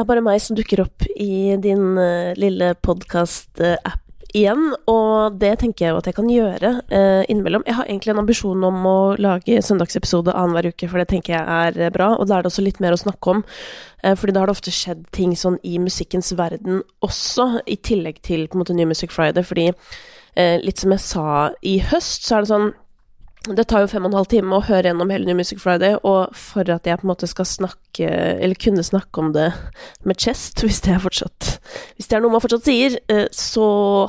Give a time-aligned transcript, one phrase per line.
[0.00, 5.50] det er bare meg som dukker opp i din uh, lille podkast-app igjen, og det
[5.60, 7.66] tenker jeg jo at jeg kan gjøre uh, innimellom.
[7.66, 11.74] Jeg har egentlig en ambisjon om å lage søndagsepisode annenhver uke, for det tenker jeg
[11.84, 13.42] er bra, og da er det også litt mer å snakke om.
[14.00, 18.22] Uh, fordi da har det ofte skjedd ting sånn i musikkens verden også, i tillegg
[18.24, 19.68] til på en måte New Music Friday, fordi
[20.62, 21.22] litt som jeg sa
[21.66, 22.68] i høst, så er det sånn
[23.48, 25.94] det tar jo fem og en halv time å høre gjennom hele New Music Friday,
[26.04, 29.46] og for at jeg på en måte skal snakke, eller kunne snakke om det
[30.04, 31.48] med chest, hvis det er fortsatt
[31.96, 33.64] Hvis det er noe man fortsatt sier, eh, så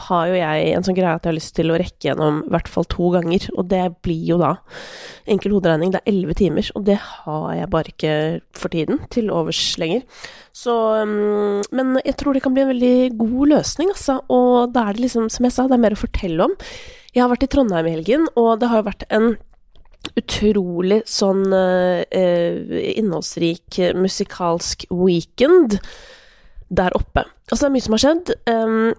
[0.10, 2.52] har jo jeg en sånn greie at jeg har lyst til å rekke gjennom i
[2.52, 4.58] hvert fall to ganger, og det blir jo da
[5.32, 8.16] enkel hoderegning, det er elleve timer, og det har jeg bare ikke
[8.58, 10.04] for tiden til overs lenger.
[10.52, 10.74] Så
[11.08, 14.98] mm, Men jeg tror det kan bli en veldig god løsning, altså, og da er
[14.98, 16.58] det liksom, som jeg sa, det er mer å fortelle om.
[17.12, 19.34] Jeg har vært i Trondheim i helgen, og det har vært en
[20.18, 25.78] utrolig sånn eh, innholdsrik musikalsk weekend
[26.72, 27.26] der oppe.
[27.50, 28.32] Altså, det er mye som har skjedd.
[28.48, 28.94] Um,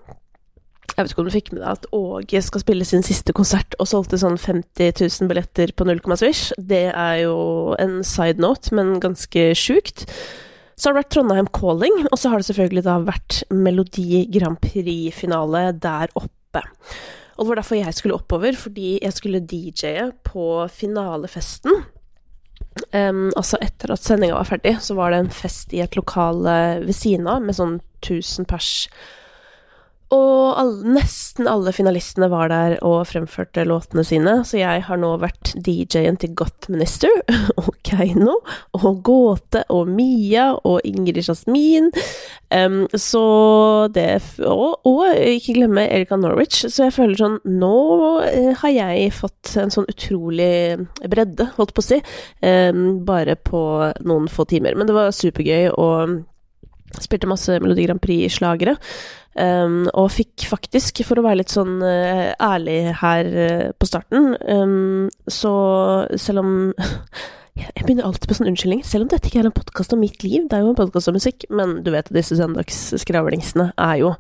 [0.92, 3.77] jeg vet ikke om du fikk med deg at Åge skal spille sin siste konsert
[3.80, 6.52] og solgte sånn 50 000 billetter på null komma svisj.
[6.60, 7.36] Det er jo
[7.80, 10.04] en side note, men ganske sjukt.
[10.76, 14.60] Så har det vært Trondheim Calling, og så har det selvfølgelig da vært Melodi Grand
[14.60, 16.64] Prix-finale der oppe.
[17.36, 21.83] Og det var derfor jeg skulle oppover, fordi jeg skulle DJ-e på finalefesten.
[22.92, 26.84] Um, altså etter at sendinga var ferdig, så var det en fest i et lokale
[26.86, 28.70] ved siden av med sånn 1000 pers
[30.12, 35.14] og alle, nesten alle finalistene var der og fremførte låtene sine, så jeg har nå
[35.22, 37.12] vært DJ-en til Gottminister
[37.62, 38.38] og Keiino
[38.77, 41.91] og Gåte og Mia og Ingrid Jasmin.
[42.52, 43.22] Um, så
[43.94, 46.66] det og, og, ikke glemme Erika Norwich.
[46.69, 47.76] Så jeg føler sånn Nå
[48.20, 50.76] uh, har jeg fått en sånn utrolig
[51.08, 52.02] bredde, holdt på å si,
[52.44, 53.62] um, bare på
[54.04, 54.76] noen få timer.
[54.76, 56.20] Men det var supergøy, og
[57.00, 58.76] spilte masse Melodi Grand Prix-slagere.
[59.32, 64.34] Um, og fikk faktisk, for å være litt sånn uh, ærlig her uh, på starten
[64.44, 65.52] um, Så
[66.20, 66.50] selv om
[67.56, 68.82] Jeg begynner alltid på sånn unnskyldning.
[68.84, 71.08] Selv om dette ikke er en podkast om mitt liv, det er jo en podkast
[71.08, 74.14] om musikk, men du vet disse søndagsskravlingsene er jo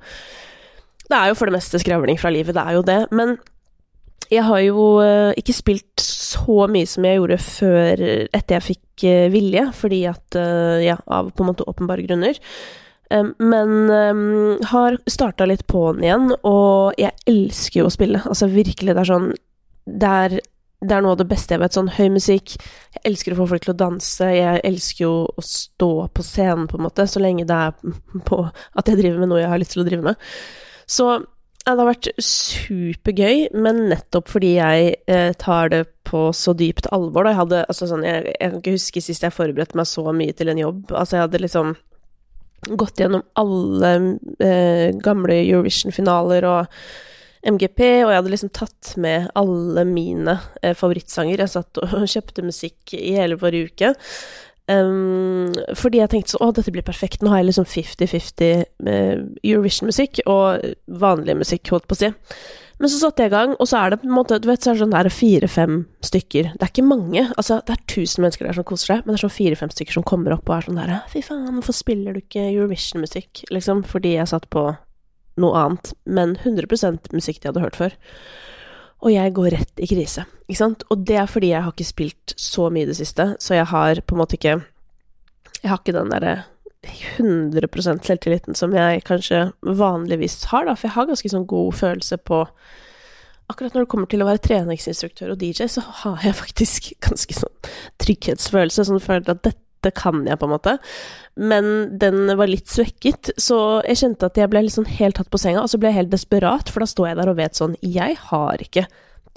[1.08, 2.98] Det er jo for det meste skravling fra livet, det er jo det.
[3.12, 3.36] Men
[4.32, 9.04] jeg har jo uh, ikke spilt så mye som jeg gjorde før etter jeg fikk
[9.32, 10.36] vilje, fordi at
[10.82, 12.38] Ja, av på en måte åpenbare grunner.
[13.12, 13.90] Men
[14.70, 18.22] har starta litt på den igjen, og jeg elsker jo å spille.
[18.24, 19.28] Altså virkelig, det er sånn
[19.84, 20.36] Det er,
[20.82, 21.74] det er noe av det beste jeg vet.
[21.76, 22.54] Sånn høy musikk.
[22.96, 24.30] Jeg elsker å få folk til å danse.
[24.34, 27.76] Jeg elsker jo å stå på scenen, på en måte, så lenge det er
[28.28, 30.32] på at jeg driver med noe jeg har lyst til å drive med.
[30.90, 31.12] Så
[31.62, 36.88] ja, det har vært supergøy, men nettopp fordi jeg eh, tar det på så dypt
[36.90, 37.22] alvor.
[37.22, 37.30] Da.
[37.30, 40.34] Jeg hadde altså sånn jeg, jeg kan ikke huske sist jeg forberedte meg så mye
[40.34, 40.90] til en jobb.
[40.90, 41.72] Altså, jeg hadde liksom
[42.78, 43.92] gått gjennom alle
[44.42, 46.82] eh, gamle Eurovision-finaler og
[47.42, 51.44] MGP, og jeg hadde liksom tatt med alle mine eh, favorittsanger.
[51.44, 53.94] Jeg satt og kjøpte musikk i hele forrige uke.
[54.70, 57.22] Um, fordi jeg tenkte sånn Å, dette blir perfekt.
[57.22, 58.44] Nå har jeg liksom 50-50
[58.86, 60.62] eh, Eurovision-musikk og
[61.02, 62.12] vanlig musikk, holdt på å si.
[62.82, 64.62] Men så satte jeg i gang, og så er det på en måte Du vet,
[64.62, 66.52] så er det sånn der fire-fem stykker.
[66.54, 67.26] Det er ikke mange.
[67.38, 69.98] Altså, det er tusen mennesker der som koser seg, men det er sånn fire-fem stykker
[69.98, 73.44] som kommer opp og er sånn der Fy faen, hvorfor spiller du ikke Eurovision-musikk?
[73.54, 74.64] Liksom, fordi jeg satt på
[75.42, 77.94] noe annet, men 100% musikk de hadde hørt før.
[79.02, 80.84] Og jeg går rett i krise, ikke sant?
[80.92, 83.66] Og det er fordi jeg har ikke spilt så mye i det siste, så jeg
[83.72, 84.60] har på en måte ikke
[85.62, 86.44] Jeg har ikke den derre
[86.82, 92.18] 100% selvtilliten som jeg kanskje vanligvis har, da, for jeg har ganske sånn god følelse
[92.18, 92.46] på
[93.50, 97.36] Akkurat når det kommer til å være treningsinstruktør og DJ, så har jeg faktisk ganske
[97.36, 97.52] sånn
[98.00, 99.58] trygghetsfølelse, sånn føler at dette
[99.90, 100.76] kan jeg, på en måte.
[101.34, 105.40] Men den var litt svekket, så jeg kjente at jeg ble liksom helt tatt på
[105.40, 107.74] senga, og så ble jeg helt desperat, for da står jeg der og vet sånn
[107.82, 108.86] Jeg har ikke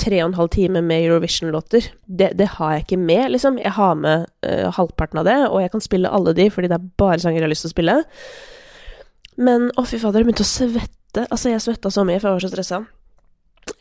[0.01, 1.87] tre og en halv time med Eurovision-låter.
[2.05, 3.59] Det, det, har jeg ikke med, liksom.
[3.61, 6.79] Jeg har med uh, halvparten av det, og jeg kan spille alle de, fordi det
[6.79, 7.95] er bare sanger jeg har lyst til å spille.
[9.47, 11.25] Men å, fy fader, jeg begynte å svette.
[11.29, 12.81] Altså, jeg svetta så mye, for jeg var så stressa.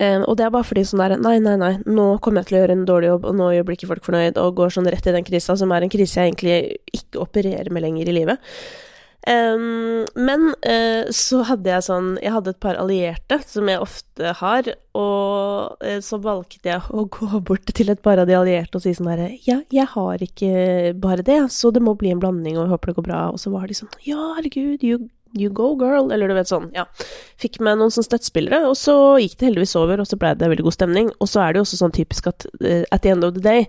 [0.01, 2.57] Um, og det er bare fordi sånn der Nei, nei, nei, nå kommer jeg til
[2.57, 5.07] å gjøre en dårlig jobb, og nå blir ikke folk fornøyd, og går sånn rett
[5.07, 6.57] i den krisa, som er en krise jeg egentlig
[6.97, 8.57] ikke opererer med lenger i livet.
[9.25, 14.35] Um, men uh, så hadde jeg sånn Jeg hadde et par allierte, som jeg ofte
[14.37, 14.69] har,
[15.01, 18.85] og uh, så valgte jeg å gå bort til et par av de allierte og
[18.85, 22.59] si sånn herre Ja, jeg har ikke bare det, så det må bli en blanding,
[22.59, 23.23] og jeg håper det går bra.
[23.33, 25.07] Og så var de sånn Ja, herregud, you,
[25.39, 26.13] you go, girl.
[26.15, 26.87] Eller du vet sånn, ja.
[27.41, 30.51] Fikk med noen sånne støttespillere, og så gikk det heldigvis over, og så ble det
[30.51, 31.13] veldig god stemning.
[31.19, 33.45] Og så er det jo også sånn typisk at uh, at the end of the
[33.45, 33.69] day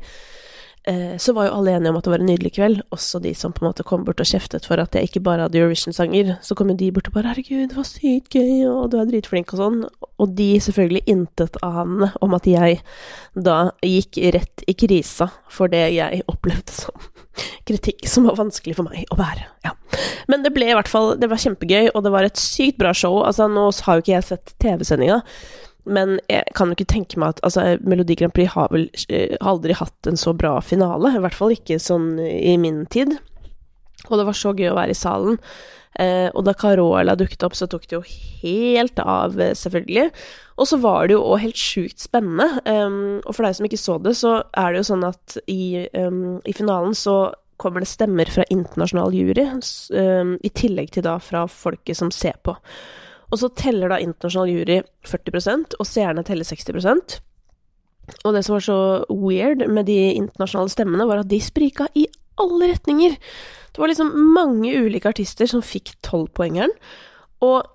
[0.90, 3.34] uh, så var jo alle enige om at det var en nydelig kveld, også de
[3.38, 6.36] som på en måte kom bort og kjeftet for at jeg ikke bare hadde Eurovision-sanger.
[6.46, 9.10] Så kom jo de bort og bare 'herregud, det var sykt gøy, og du er
[9.10, 9.82] dritflink', og sånn.
[10.20, 12.82] Og de selvfølgelig intetanende om at jeg
[13.36, 17.15] da gikk rett i krisa for det jeg opplevde som
[17.68, 19.46] kritikk som var vanskelig for meg å bære.
[19.66, 19.74] Ja.
[20.32, 22.94] Men det ble i hvert fall Det var kjempegøy, og det var et sykt bra
[22.96, 23.22] show.
[23.26, 25.22] Altså, nå har jo ikke jeg sett TV-sendinga,
[25.86, 29.38] men jeg kan jo ikke tenke meg at altså, Melodi Grand Prix har vel eh,
[29.46, 31.14] aldri hatt en så bra finale.
[31.14, 33.18] I hvert fall ikke sånn i min tid.
[34.10, 35.38] Og det var så gøy å være i salen.
[36.00, 38.04] Eh, og da Carola dukket opp, så tok det jo
[38.42, 40.10] helt av, eh, selvfølgelig.
[40.60, 42.62] Og så var det jo òg helt sjukt spennende.
[43.26, 46.54] Og for deg som ikke så det, så er det jo sånn at i, i
[46.56, 52.12] finalen så kommer det stemmer fra internasjonal jury, i tillegg til da fra folket som
[52.12, 52.56] ser på.
[53.32, 57.18] Og så teller da internasjonal jury 40% og seerne teller 60%
[58.24, 62.06] Og det som var så weird med de internasjonale stemmene, var at de sprika i
[62.42, 63.16] alle retninger.
[63.72, 66.72] Det var liksom mange ulike artister som fikk tolvpoengeren.
[67.44, 67.66] Og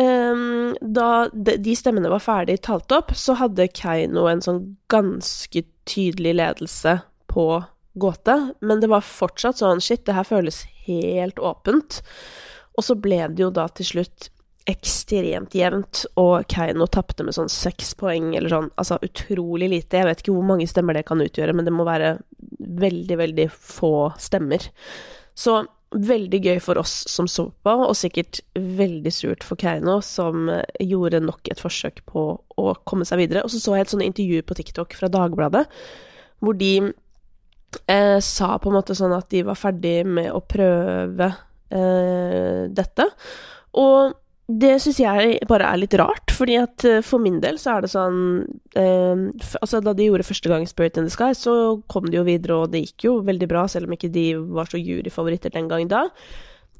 [0.00, 4.62] um, da de, stemmene var ferdig talt opp, så hadde Keiino en sånn
[4.92, 7.00] ganske tydelig ledelse
[7.30, 7.46] på
[8.00, 12.00] gåte, men det var fortsatt sånn shit, det her føles helt åpent.
[12.78, 14.30] Og så ble det jo da til slutt
[14.70, 20.00] ekstremt jevnt, og Keiino tapte med sånn seks poeng, eller sånn, altså utrolig lite.
[20.00, 22.14] Jeg vet ikke hvor mange stemmer det kan utgjøre, men det må være
[22.58, 24.70] veldig, veldig få stemmer.
[25.38, 30.48] Så veldig gøy for oss som så på, og sikkert veldig surt for Keiino, som
[30.78, 33.42] gjorde nok et forsøk på å komme seg videre.
[33.44, 35.64] Og så så jeg et sånt intervju på TikTok fra Dagbladet,
[36.40, 36.74] hvor de
[37.90, 41.32] eh, sa på en måte sånn at de var ferdig med å prøve
[41.74, 43.10] eh, dette.
[43.80, 44.14] Og
[44.50, 47.84] det syns jeg bare er litt rart, fordi at eh, for min del så er
[47.84, 48.20] det sånn
[48.78, 49.24] eh,
[49.60, 51.54] Altså, da de gjorde første gang Spirit in the Sky, så
[51.92, 54.70] kom de jo videre, og det gikk jo veldig bra, selv om ikke de var
[54.70, 56.06] så juryfavoritter den gangen da.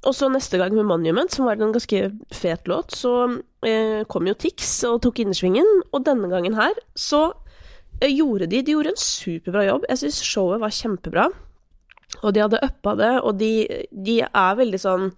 [0.08, 3.14] Og så neste gang med Monument, som var en ganske fet låt, så
[3.66, 7.26] eh, kom jo Tix og tok innersvingen, og denne gangen her så
[8.00, 9.84] eh, gjorde de De gjorde en superbra jobb.
[9.92, 11.28] Jeg syns showet var kjempebra,
[12.24, 13.52] og de hadde uppa det, og de,
[13.92, 15.12] de er veldig sånn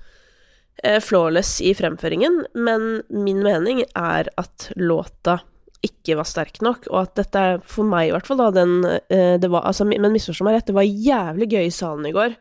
[1.04, 5.38] flawless i fremføringen, men min mening er at låta
[5.82, 8.74] ikke var sterk nok, og at dette er for meg i hvert fall da den
[8.86, 12.14] eh, det var, altså, Men misforstå meg rett, det var jævlig gøy i salen i
[12.14, 12.36] går.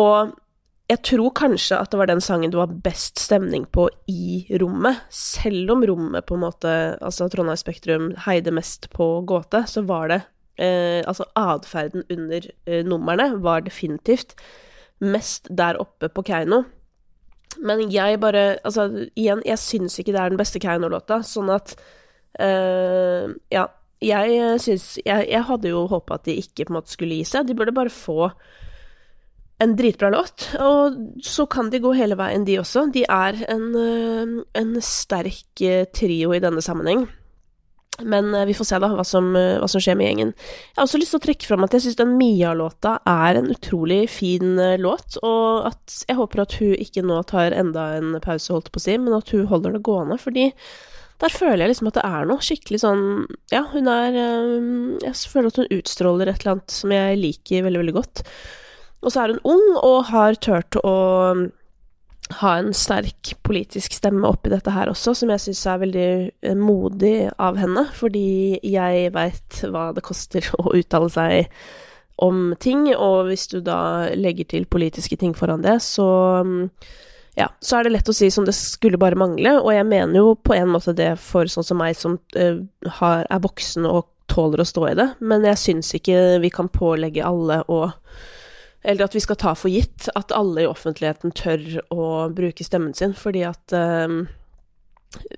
[0.00, 0.32] Og
[0.90, 5.04] jeg tror kanskje at det var den sangen det var best stemning på i rommet.
[5.14, 10.10] Selv om rommet på en måte, altså Trondheim Spektrum, heide mest på gåte, så var
[10.10, 10.22] det
[10.58, 14.34] eh, Altså atferden under eh, numrene var definitivt
[15.00, 16.64] mest der oppe på Keiino.
[17.58, 18.86] Men jeg bare Altså,
[19.18, 21.76] igjen, jeg syns ikke det er den beste Keiino-låta, sånn at
[22.40, 23.68] uh, Ja.
[24.00, 27.26] Jeg syns jeg, jeg, hadde jo håpa at de ikke på en måte skulle gi
[27.28, 27.44] seg.
[27.44, 28.30] De burde bare få
[29.60, 32.86] en dritbra låt, og så kan de gå hele veien, de også.
[32.94, 37.04] De er en, eh, en sterk eh, trio i denne sammenheng.
[38.04, 40.34] Men vi får se da hva som, hva som, skjer med gjengen.
[40.34, 43.50] Jeg har også lyst til å trekke fram at jeg syns den Mia-låta er en
[43.52, 48.52] utrolig fin låt, og at jeg håper at hun ikke nå tar enda en pause,
[48.52, 50.50] holdt på å si, men at hun holder det gående, fordi
[51.20, 53.02] der føler jeg liksom at det er noe skikkelig sånn
[53.52, 57.82] Ja, hun er Jeg føler at hun utstråler et eller annet som jeg liker veldig,
[57.82, 58.22] veldig godt.
[59.00, 60.94] Og så er hun ung og har turt å
[62.38, 66.56] ha en sterk politisk stemme oppi dette her også, som jeg syns er veldig eh,
[66.58, 71.62] modig av henne, fordi jeg veit hva det koster å uttale seg
[72.20, 76.06] om ting, og hvis du da legger til politiske ting foran det, så
[76.44, 76.66] mm,
[77.38, 80.20] ja, så er det lett å si som det skulle bare mangle, og jeg mener
[80.20, 82.60] jo på en måte det for sånn som meg som uh,
[83.00, 86.68] har, er voksen og tåler å stå i det, men jeg syns ikke vi kan
[86.70, 87.86] pålegge alle å
[88.82, 92.94] eller at vi skal ta for gitt at alle i offentligheten tør å bruke stemmen
[92.96, 94.22] sin, fordi at um,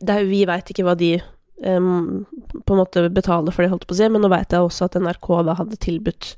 [0.05, 1.17] er, Vi veit ikke hva de
[1.65, 2.23] um,
[2.63, 4.87] på en måte betaler for det, holdt på å si, men nå veit jeg også
[4.87, 6.35] at NRK da hadde tilbudt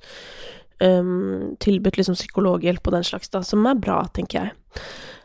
[0.81, 4.57] um, Tilbudt liksom psykologhjelp og den slags, da, som er bra, tenker jeg.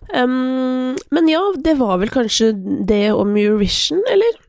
[0.09, 2.51] men ja, det var vel kanskje
[2.89, 4.39] det om Eurovision, eller?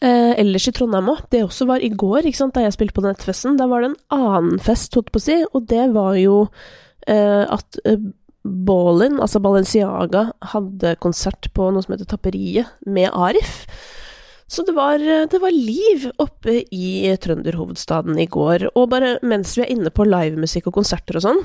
[0.00, 1.24] Eh, ellers i Trondheim òg.
[1.32, 3.58] Det også var i går, da jeg spilte på Nettfesten.
[3.60, 6.46] Da var det en annen fest, holdt på å si, og det var jo
[7.06, 8.00] eh, at eh,
[8.44, 13.64] Ballin, altså Balenciaga, hadde konsert på noe som heter Tapperiet, med Arif.
[14.46, 18.68] Så det var, eh, det var liv oppe i trønderhovedstaden i går.
[18.74, 21.42] Og bare mens vi er inne på livemusikk og konserter og sånn,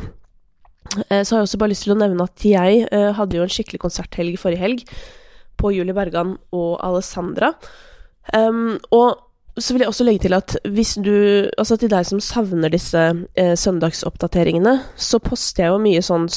[1.08, 3.44] eh, så har jeg også bare lyst til å nevne at jeg eh, hadde jo
[3.44, 4.84] en skikkelig konserthelg forrige helg
[5.60, 7.54] på Julie Bergan og Alessandra.
[8.34, 9.18] Um, og
[9.60, 11.16] så vil jeg også legge til at hvis du
[11.58, 13.02] Altså til deg som savner disse
[13.36, 16.30] eh, søndagsoppdateringene, så poster jeg jo mye sånn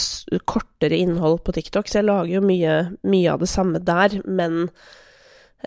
[0.49, 2.75] kortere innhold på TikTok, så jeg lager jo mye,
[3.07, 4.65] mye av det samme der, men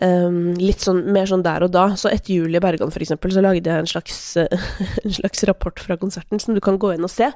[0.02, 1.86] um, litt sånn mer sånn der og da.
[1.96, 4.20] Så etter Julie Bergan, for eksempel, så lagde jeg en slags,
[5.04, 7.30] en slags rapport fra konserten som du kan gå inn og se.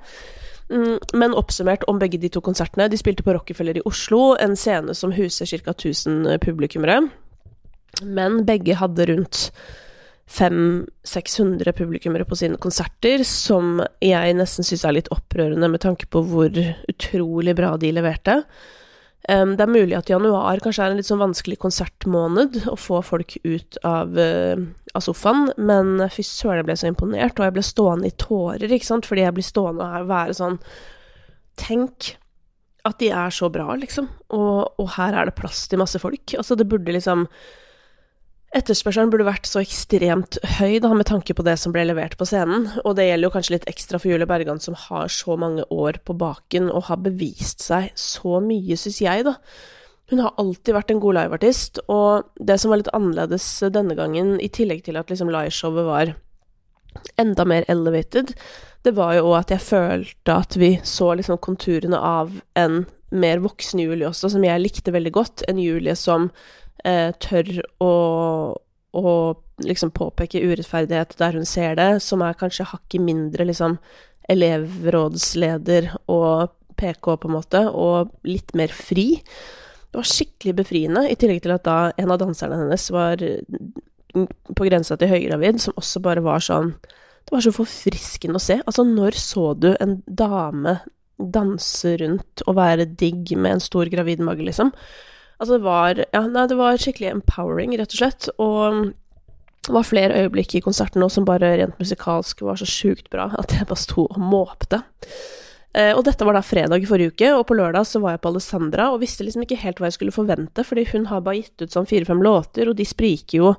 [0.70, 2.90] Mm, men oppsummert om begge de to konsertene.
[2.90, 5.72] De spilte på Rockefeller i Oslo, en scene som huser ca.
[5.72, 7.02] 1000 publikummere.
[8.02, 9.50] Men begge hadde rundt
[10.30, 16.22] 500-600 publikummere på sine konserter, som jeg nesten syns er litt opprørende med tanke på
[16.30, 16.54] hvor
[16.90, 18.36] utrolig bra de leverte.
[19.28, 23.02] Um, det er mulig at januar kanskje er en litt sånn vanskelig konsertmåned å få
[23.04, 24.62] folk ut av, uh,
[24.96, 28.70] av sofaen, men fy søren, jeg ble så imponert, og jeg ble stående i tårer,
[28.70, 30.58] ikke sant, fordi jeg blir stående og være sånn
[31.60, 32.14] Tenk
[32.88, 36.32] at de er så bra, liksom, og, og her er det plass til masse folk.
[36.38, 37.26] Altså, det burde liksom
[38.50, 42.26] Etterspørselen burde vært så ekstremt høy, da, med tanke på det som ble levert på
[42.26, 45.62] scenen, og det gjelder jo kanskje litt ekstra for Julie Bergan, som har så mange
[45.70, 49.36] år på baken og har bevist seg så mye, syns jeg, da.
[50.10, 54.34] Hun har alltid vært en god liveartist, og det som var litt annerledes denne gangen,
[54.42, 56.14] i tillegg til at liksom liveshowet var
[57.22, 58.34] enda mer elevated,
[58.82, 62.82] det var jo òg at jeg følte at vi så liksom konturene av en
[63.14, 65.44] mer voksen Julie også, som jeg likte veldig godt.
[65.50, 66.30] En Julie som
[66.84, 67.50] eh, tør
[67.82, 67.92] å,
[68.96, 69.12] å
[69.64, 73.78] liksom påpeke urettferdighet der hun ser det, som er kanskje hakket mindre liksom
[74.30, 79.20] elevrådsleder og PK, på en måte, og litt mer fri.
[79.90, 83.20] Det var skikkelig befriende, i tillegg til at da en av danserne hennes var
[84.10, 86.74] på grensa til høygravid, som også bare var sånn
[87.20, 88.56] Det var så forfriskende å se.
[88.64, 90.78] Altså, når så du en dame
[91.20, 94.72] danse rundt og være digg med en stor gravid mage, liksom?
[95.40, 98.28] Altså, det var Ja, nei, det var skikkelig empowering, rett og slett.
[98.38, 98.92] Og
[99.66, 103.30] det var flere øyeblikk i konserten nå som bare rent musikalsk var så sjukt bra
[103.38, 104.82] at jeg bare sto og måpte.
[105.76, 108.22] Eh, og dette var da fredag i forrige uke, og på lørdag så var jeg
[108.24, 111.42] på Alessandra og visste liksom ikke helt hva jeg skulle forvente, fordi hun har bare
[111.44, 113.52] gitt ut sånn fire-fem låter, og de spriker jo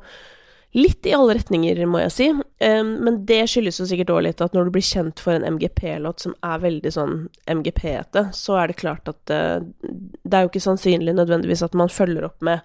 [0.77, 2.27] Litt i alle retninger, må jeg si.
[2.63, 6.23] Men det skyldes jo sikkert òg litt at når du blir kjent for en MGP-låt
[6.23, 7.15] som er veldig sånn
[7.51, 11.91] MGP-ete, så er det klart at eh, det er jo ikke sannsynlig nødvendigvis at man
[11.91, 12.63] følger opp med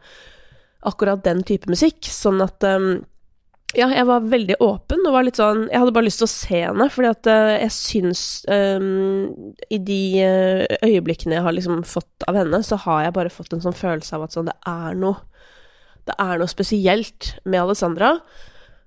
[0.87, 2.07] akkurat den type musikk.
[2.07, 2.63] Sånn at
[3.75, 6.33] ja, jeg var veldig åpen og var litt sånn Jeg hadde bare lyst til å
[6.33, 11.83] se henne, fordi at uh, jeg syns um, I de uh, øyeblikkene jeg har liksom
[11.89, 14.57] fått av henne, så har jeg bare fått en sånn følelse av at sånn, det
[14.71, 15.19] er noe
[16.07, 18.17] det er noe spesielt med Alessandra.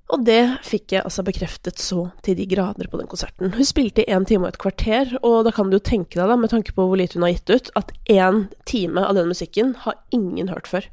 [0.10, 3.52] Og det fikk jeg altså bekreftet så til de grader på den konserten.
[3.54, 6.32] Hun spilte i én time og et kvarter, og da kan du jo tenke deg,
[6.32, 9.30] da, med tanke på hvor lite hun har gitt ut, at én time av den
[9.30, 10.88] musikken har ingen hørt før.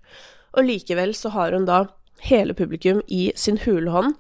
[0.57, 1.87] Og likevel så har hun da
[2.27, 4.19] hele publikum i sin hule hånd,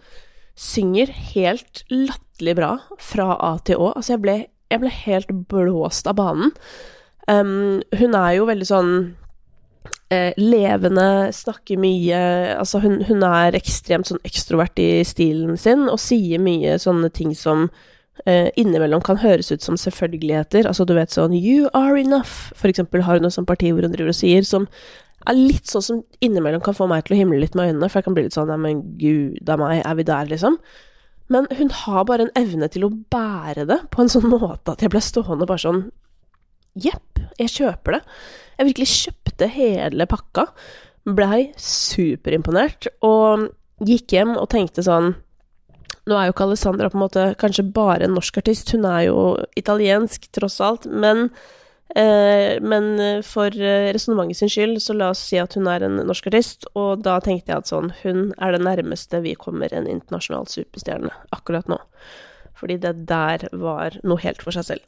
[0.57, 2.73] synger helt latterlig bra
[3.03, 3.93] fra A til Å.
[3.99, 4.37] Altså, jeg ble,
[4.73, 6.57] jeg ble helt blåst av banen.
[7.29, 8.93] Um, hun er jo veldig sånn
[10.13, 12.21] eh, levende, snakker mye
[12.57, 17.35] Altså, hun, hun, er ekstremt sånn ekstrovert i stilen sin, og sier mye sånne ting
[17.37, 17.69] som
[18.25, 20.69] eh, innimellom kan høres ut som selvfølgeligheter.
[20.69, 23.87] Altså, du vet sånn You are enough, for eksempel har hun noe sånt parti hvor
[23.87, 24.69] hun driver og sier, som
[25.27, 27.99] er litt sånn som innimellom kan få meg til å himle litt med øynene, for
[27.99, 30.61] jeg kan bli litt sånn Ja, men gud a meg, er vi der, liksom?
[31.33, 34.85] Men hun har bare en evne til å bære det på en sånn måte at
[34.85, 35.87] jeg ble stående bare sånn
[36.77, 38.01] Jepp, jeg kjøper det.
[38.57, 40.47] Jeg virkelig kjøpte hele pakka.
[41.07, 43.51] Blei superimponert, og
[43.87, 45.15] gikk hjem og tenkte sånn
[46.07, 49.09] Nå er jo ikke Alessandra på en måte kanskje bare en norsk artist, hun er
[49.09, 49.23] jo
[49.59, 51.25] italiensk tross alt, men,
[51.99, 52.87] eh, men
[53.27, 57.03] for resonnementet sin skyld, så la oss si at hun er en norsk artist, og
[57.03, 61.67] da tenkte jeg at sånn, hun er det nærmeste vi kommer en internasjonal superstjerne akkurat
[61.75, 61.81] nå.
[62.55, 64.87] Fordi det der var noe helt for seg selv.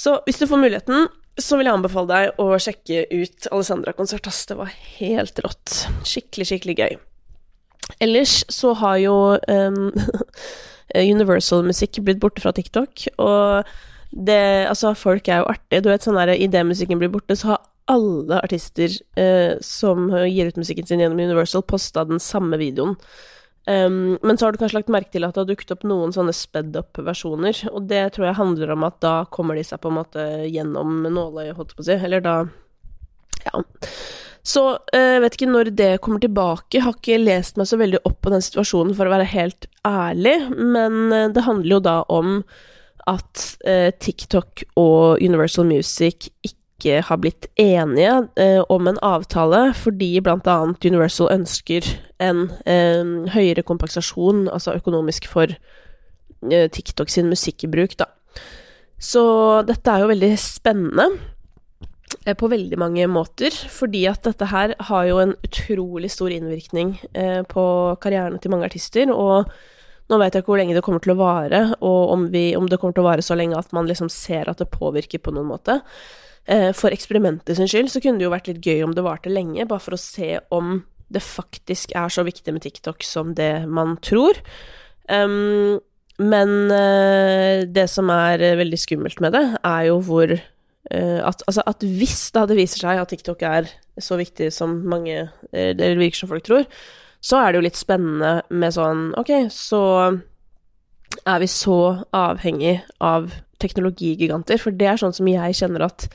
[0.00, 4.26] Så hvis du får muligheten, så vil jeg anbefale deg å sjekke ut Alessandra-konsert.
[4.48, 5.76] Det var helt rått.
[6.06, 6.98] Skikkelig, skikkelig gøy.
[8.04, 9.14] Ellers så har jo
[9.48, 9.92] um,
[10.94, 13.70] Universal-musikk blitt borte fra TikTok, og
[14.08, 14.40] det
[14.70, 15.82] Altså, folk er jo artige.
[15.84, 20.48] Du vet, sånn der idet musikken blir borte, så har alle artister uh, som gir
[20.48, 22.96] ut musikken sin gjennom Universal, posta den samme videoen.
[23.68, 26.14] Um, men så har du kanskje lagt merke til at det har dukket opp noen
[26.14, 29.90] sånne sped up-versjoner, og det tror jeg handler om at da kommer de seg på
[29.90, 32.38] en måte gjennom nåløyet, holdt jeg på å si, eller da
[33.44, 33.60] Ja.
[34.48, 34.62] Så
[34.96, 38.00] eh, jeg uh, vet ikke når det kommer tilbake, har ikke lest meg så veldig
[38.08, 41.98] opp på den situasjonen, for å være helt ærlig, men uh, det handler jo da
[42.08, 42.38] om
[43.08, 49.72] at uh, TikTok og Universal Music ikke ikke har blitt enige eh, om en avtale
[49.74, 50.58] fordi bl.a.
[50.84, 51.86] Universal ønsker
[52.22, 58.06] en eh, høyere kompensasjon, altså økonomisk, for eh, TikTok sin musikkbruk, da.
[58.98, 59.22] Så
[59.66, 61.08] dette er jo veldig spennende.
[62.24, 66.94] Eh, på veldig mange måter, fordi at dette her har jo en utrolig stor innvirkning
[67.12, 67.64] eh, på
[68.02, 69.50] karrieren til mange artister, og
[70.08, 72.70] nå vet jeg ikke hvor lenge det kommer til å vare, og om, vi, om
[72.70, 75.34] det kommer til å vare så lenge at man liksom ser at det påvirker på
[75.34, 75.82] noen måte.
[76.48, 79.32] Eh, for eksperimentet sin skyld så kunne det jo vært litt gøy om det varte
[79.32, 80.80] lenge, bare for å se om
[81.12, 84.36] det faktisk er så viktig med TikTok som det man tror.
[85.08, 85.78] Um,
[86.20, 90.38] men uh, det som er veldig skummelt med det, er jo hvor
[90.88, 93.66] Uh, at, altså at, hvis det viser seg at TikTok er
[94.00, 96.62] så viktig som mange uh, Det virker som folk tror,
[97.20, 99.82] så er det jo litt spennende med sånn Ok, så
[101.28, 101.76] er vi så
[102.16, 103.28] avhengig av
[103.60, 106.08] teknologigiganter, for det er sånn som jeg kjenner at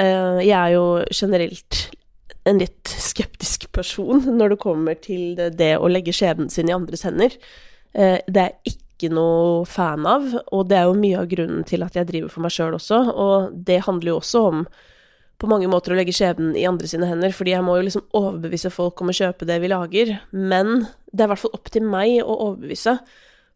[0.00, 1.80] Jeg er jo generelt
[2.48, 7.04] en litt skeptisk person når det kommer til det, å legge skjebnen sin i andres
[7.04, 7.34] hender.
[7.92, 11.96] det er ikke noe fan av, og det er jo mye av grunnen til at
[11.96, 14.64] jeg driver for meg sjøl også, og det handler jo også om
[15.40, 18.04] på mange måter å legge skjebnen i andre sine hender, fordi jeg må jo liksom
[18.16, 21.70] overbevise folk om å kjøpe det vi lager, men det er i hvert fall opp
[21.72, 22.98] til meg å overbevise.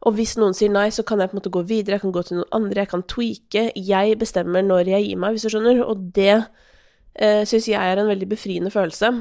[0.04, 2.14] Og hvis noen sier nei, så kan jeg på en måte gå videre, jeg kan
[2.14, 3.68] gå til noen andre, jeg kan tweake.
[3.76, 8.00] Jeg bestemmer når jeg gir meg, hvis du skjønner, og det eh, syns jeg er
[8.00, 9.14] en veldig befriende følelse.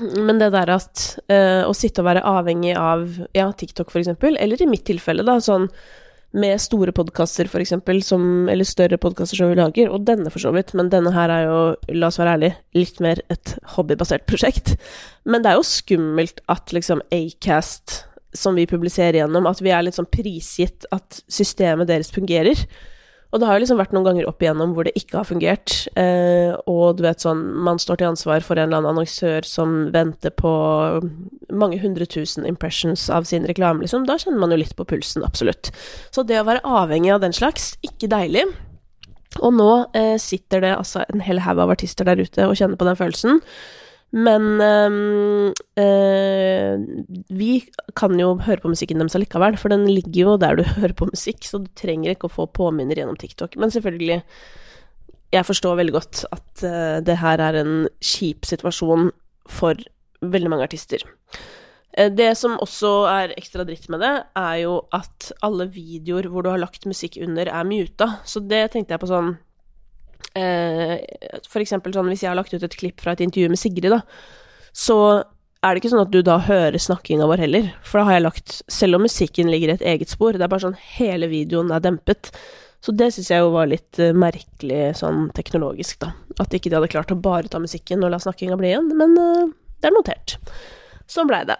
[0.00, 4.38] Men det der at eh, å sitte og være avhengig av ja, TikTok, for eksempel,
[4.40, 5.68] eller i mitt tilfelle, da, sånn
[6.30, 10.42] med store podkaster, for eksempel, som, eller større podkaster som vi lager, og denne for
[10.42, 11.56] så vidt, men denne her er jo,
[11.96, 14.76] la oss være ærlig, litt mer et hobbybasert prosjekt.
[15.26, 18.04] Men det er jo skummelt at liksom Acast,
[18.36, 22.58] som vi publiserer gjennom, at vi er litt sånn prisgitt at systemet deres fungerer.
[23.30, 25.74] Og det har jo liksom vært noen ganger opp igjennom hvor det ikke har fungert.
[25.98, 29.76] Eh, og du vet sånn, man står til ansvar for en eller annen annonsør som
[29.94, 30.50] venter på
[31.54, 34.08] mange hundre tusen impressions av sin reklame, liksom.
[34.08, 35.70] Da kjenner man jo litt på pulsen, absolutt.
[36.10, 38.48] Så det å være avhengig av den slags, ikke deilig.
[39.38, 42.80] Og nå eh, sitter det altså en hel haug av artister der ute og kjenner
[42.80, 43.38] på den følelsen.
[44.10, 46.80] Men øh, øh,
[47.30, 47.50] vi
[47.96, 51.06] kan jo høre på musikken deres allikevel, for den ligger jo der du hører på
[51.12, 53.54] musikk, så du trenger ikke å få påminner gjennom TikTok.
[53.60, 54.20] Men selvfølgelig,
[55.30, 59.12] jeg forstår veldig godt at øh, det her er en kjip situasjon
[59.50, 59.78] for
[60.20, 61.06] veldig mange artister.
[61.94, 66.42] Eh, det som også er ekstra dritt med det, er jo at alle videoer hvor
[66.42, 68.16] du har lagt musikk under, er muta.
[68.24, 69.36] Så det tenkte jeg på sånn
[70.34, 73.90] For eksempel sånn hvis jeg har lagt ut et klipp fra et intervju med Sigrid,
[73.90, 74.02] da,
[74.70, 74.98] så
[75.60, 78.24] er det ikke sånn at du da hører snakkinga vår heller, for da har jeg
[78.24, 81.72] lagt Selv om musikken ligger i et eget spor, det er bare sånn hele videoen
[81.74, 82.32] er dempet.
[82.80, 86.14] Så det syns jeg jo var litt uh, merkelig sånn teknologisk, da.
[86.40, 89.18] At ikke de hadde klart å bare ta musikken og la snakkinga bli igjen, men
[89.20, 89.50] uh,
[89.82, 90.38] det er notert.
[91.10, 91.58] Sånn blei det.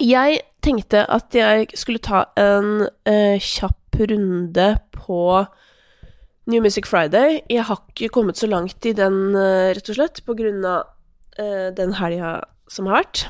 [0.00, 5.22] Jeg tenkte at jeg skulle ta en uh, kjapp runde på
[6.46, 7.40] New Music Friday.
[7.48, 10.90] Jeg har ikke kommet så langt i den, eh, rett og slett, på grunn av
[11.40, 13.24] uh, den helga som har vært.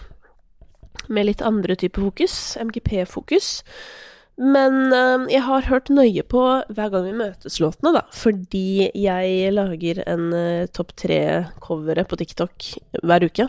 [1.08, 2.56] Med litt andre typer fokus.
[2.58, 3.62] MGP-fokus.
[4.36, 6.42] Men uh, jeg har hørt nøye på
[6.74, 8.02] hver gang vi møtes-låtene, da.
[8.10, 13.46] Fordi jeg lager en uh, topp tre-covere på TikTok hver uke.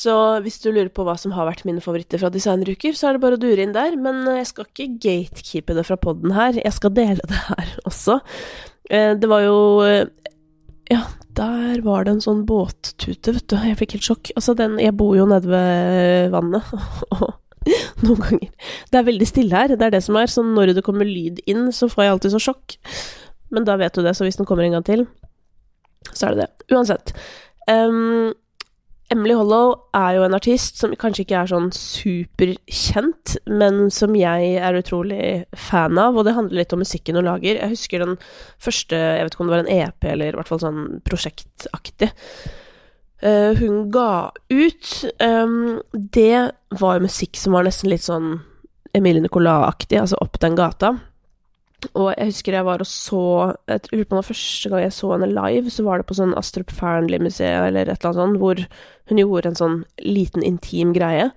[0.00, 3.16] Så hvis du lurer på hva som har vært mine favoritter fra designeruker, så er
[3.16, 3.96] det bare å dure inn der.
[4.00, 6.56] Men jeg skal ikke gatekeepe det fra poden her.
[6.56, 8.20] Jeg skal dele det her også.
[8.88, 10.06] Eh, det var jo eh,
[10.90, 11.04] Ja,
[11.36, 13.58] der var det en sånn båttute, vet du.
[13.60, 14.32] Jeg fikk helt sjokk.
[14.38, 16.72] Altså, den Jeg bor jo nede ved vannet,
[18.06, 20.32] noen ganger Det er veldig stille her, det er det som er.
[20.32, 22.78] Så når det kommer lyd inn, så får jeg alltid så sjokk.
[23.52, 25.04] Men da vet du det, så hvis den kommer en gang til,
[26.14, 26.70] så er det det.
[26.72, 27.12] Uansett.
[27.68, 28.32] Um,
[29.10, 34.52] Emily Hollow er jo en artist som kanskje ikke er sånn superkjent, men som jeg
[34.62, 35.22] er utrolig
[35.58, 37.58] fan av, og det handler litt om musikken hun lager.
[37.58, 38.14] Jeg husker den
[38.62, 42.12] første, jeg vet ikke om det var en EP, eller i hvert fall sånn prosjektaktig,
[43.26, 44.12] uh, hun ga
[44.54, 44.92] ut.
[45.18, 48.36] Um, det var jo musikk som var nesten litt sånn
[48.94, 50.94] Emilie Nicolas-aktig, altså Opp den gata.
[51.94, 53.22] Og jeg husker jeg var og så
[53.68, 56.36] Jeg lurer på om første gang jeg så henne live, så var det på sånn
[56.38, 58.62] Astrup Fearnley-museet eller et eller annet sånt, hvor
[59.10, 61.30] hun gjorde en sånn liten, intim greie.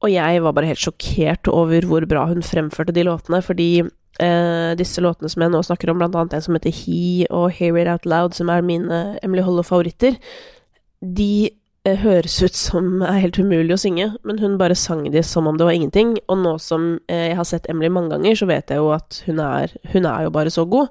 [0.00, 4.72] Og jeg var bare helt sjokkert over hvor bra hun fremførte de låtene, fordi eh,
[4.80, 7.76] disse låtene som jeg nå snakker om, blant annet en som heter He og Hear
[7.82, 10.16] It Out Loud, som er mine Emily Hollow-favoritter,
[11.00, 11.50] de
[12.02, 15.58] høres ut som er helt umulig å synge, men hun bare sang de som om
[15.58, 16.14] det var ingenting.
[16.30, 19.20] Og nå som eh, jeg har sett Emily mange ganger, så vet jeg jo at
[19.26, 20.88] hun er, hun er jo bare så god.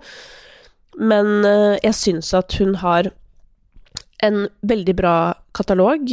[0.99, 3.11] men uh, jeg syns at hun har
[4.25, 6.09] en veldig bra katalog.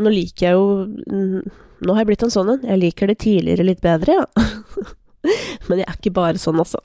[0.00, 1.42] Nå liker jeg jo
[1.84, 2.64] Nå har jeg blitt en sånn en.
[2.64, 4.86] Jeg liker det tidligere litt bedre, ja.
[5.68, 6.80] Men jeg er ikke bare sånn, altså.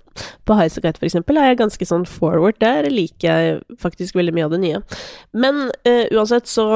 [0.48, 2.60] På Highasakite, for eksempel, er jeg ganske sånn forward.
[2.62, 4.82] Der liker jeg faktisk veldig mye av det nye.
[5.34, 6.68] Men uh, uansett så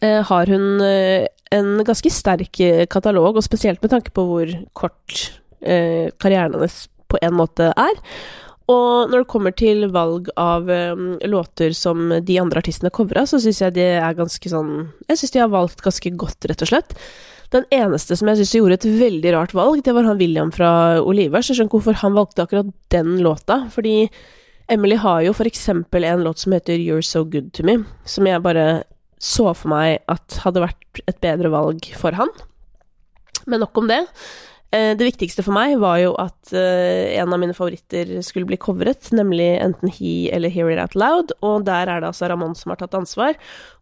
[0.00, 2.60] har hun uh, en ganske sterk
[2.92, 5.16] katalog, og spesielt med tanke på hvor kort
[5.60, 6.76] karrieren hennes
[7.10, 7.98] på en måte er.
[8.70, 13.40] Og når det kommer til valg av um, låter som de andre artistene covra, så
[13.42, 14.70] syns jeg det er ganske sånn
[15.08, 16.94] Jeg syns de har valgt ganske godt, rett og slett.
[17.50, 21.00] Den eneste som jeg syns gjorde et veldig rart valg, det var han William fra
[21.02, 21.50] Olivers.
[21.50, 23.96] Jeg skjønner ikke hvorfor han valgte akkurat den låta, fordi
[24.70, 28.28] Emily har jo for eksempel en låt som heter You're So Good To Me, som
[28.30, 28.84] jeg bare
[29.20, 32.30] så for meg at hadde vært et bedre valg for han.
[33.50, 34.00] Men nok om det.
[34.70, 38.58] Eh, det viktigste for meg var jo at uh, en av mine favoritter skulle bli
[38.60, 42.54] covret, nemlig enten He eller Hear It Out Loud, og der er det altså Ramón
[42.58, 43.34] som har tatt ansvar,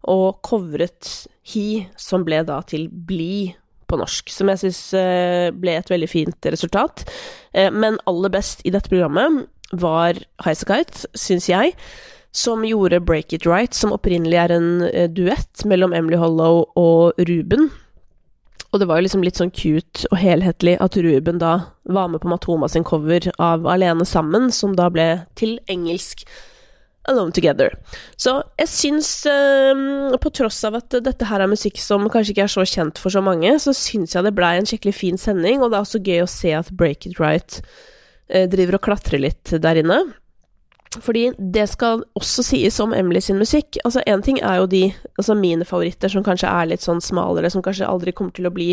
[0.09, 3.53] og covret He, som ble da til Bli
[3.88, 7.07] på norsk, som jeg syns uh, ble et veldig fint resultat.
[7.53, 9.46] Men aller best i dette programmet
[9.81, 11.72] var Highasakite, syns jeg,
[12.35, 14.71] som gjorde Break It Right, som opprinnelig er en
[15.14, 17.71] duett mellom Emily Hollow og Ruben
[18.69, 21.55] og det var jo liksom litt sånn cute og helhetlig at Ruben da
[21.88, 25.09] var med på Matoma sin cover av Alene sammen, som da ble
[25.41, 26.27] til engelsk
[27.09, 27.73] Alone Together.
[28.21, 32.45] Så jeg syns, eh, på tross av at dette her er musikk som kanskje ikke
[32.45, 35.62] er så kjent for så mange, så syns jeg det blei en skikkelig fin sending,
[35.62, 37.62] og det er også gøy å se at Break It Right
[38.29, 40.03] eh, driver og klatrer litt der inne.
[40.96, 43.77] Fordi det skal også sies om Emily sin musikk.
[43.85, 44.83] Altså, én ting er jo de
[45.18, 48.55] altså mine favoritter, som kanskje er litt sånn smalere, som kanskje aldri kommer til å
[48.55, 48.70] bli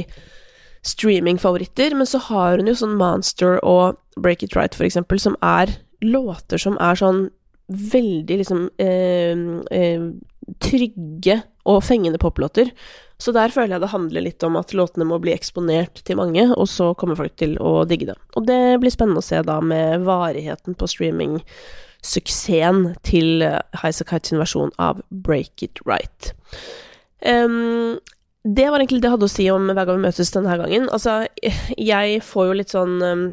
[0.86, 5.36] streaming-favoritter, men så har hun jo sånn Monster og Break It Right, for eksempel, som
[5.43, 5.73] er
[6.06, 7.25] låter som er sånn
[7.65, 9.39] veldig liksom eh,
[9.73, 10.04] eh,
[10.62, 12.69] trygge og fengende poplåter.
[13.17, 16.45] Så der føler jeg det handler litt om at låtene må bli eksponert til mange,
[16.54, 18.17] og så kommer folk til å digge det.
[18.38, 21.39] Og det blir spennende å se da med varigheten på streaming
[22.06, 23.44] suksessen til
[23.76, 26.34] Highasakite sin versjon av Break It Right.
[27.26, 27.98] Um,
[28.46, 30.86] det var egentlig det jeg hadde å si om Hver gang vi møtes denne gangen.
[30.94, 31.24] Altså,
[31.78, 33.26] jeg får jo litt sånn um,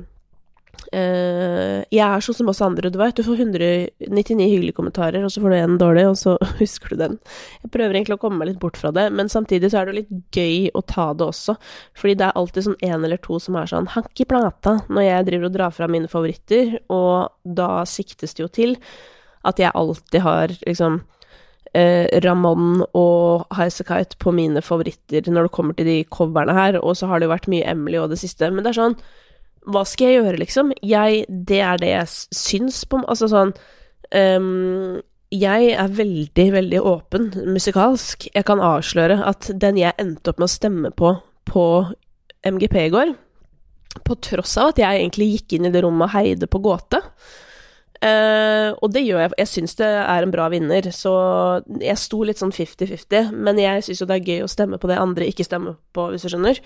[0.92, 3.16] jeg er sånn som oss andre, du veit.
[3.16, 7.00] Du får 199 hyggelige kommentarer, og så får du en dårlig, og så husker du
[7.00, 7.18] den.
[7.64, 9.96] Jeg prøver egentlig å komme meg litt bort fra det, men samtidig så er det
[10.02, 11.56] litt gøy å ta det også.
[11.98, 15.08] Fordi det er alltid sånn en eller to som er sånn hakk i plata når
[15.08, 18.76] jeg driver og drar fra mine favoritter, og da siktes det jo til
[19.48, 21.00] at jeg alltid har liksom
[21.74, 26.96] eh, Ramón og Highasakite på mine favoritter når det kommer til de coverne her, og
[26.98, 28.98] så har det jo vært mye Emily og det siste, men det er sånn
[29.70, 30.72] hva skal jeg gjøre, liksom?
[30.82, 33.52] Jeg Det er det jeg syns på Altså sånn
[34.10, 38.26] um, Jeg er veldig, veldig åpen musikalsk.
[38.34, 41.16] Jeg kan avsløre at den jeg endte opp med å stemme på
[41.52, 41.62] på
[42.46, 43.08] MGP i går,
[44.06, 47.00] på tross av at jeg egentlig gikk inn i det rommet og heide på gåte
[48.02, 49.34] Uh, og det gjør jeg.
[49.38, 51.12] Jeg syns det er en bra vinner, så
[51.78, 53.30] jeg sto litt sånn 50-50.
[53.30, 56.08] Men jeg syns jo det er gøy å stemme på det andre ikke stemmer på,
[56.10, 56.58] hvis du skjønner.